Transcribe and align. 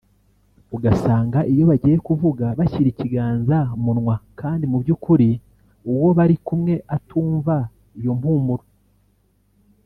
ugasanga 0.75 1.39
iyo 1.51 1.63
bagiye 1.69 1.97
kuvuga 2.07 2.45
bashyira 2.57 2.87
ikiganza 2.91 3.57
munwa 3.83 4.15
kandi 4.39 4.63
mu 4.71 4.77
byukuri 4.83 5.29
uwo 5.91 6.09
bari 6.17 6.35
kumwe 6.45 6.73
atumva 6.95 7.55
iyo 7.99 8.13
mpumuro 8.19 8.65